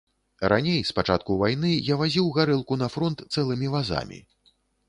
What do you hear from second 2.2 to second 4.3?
гарэлку на фронт цэлымі вазамі.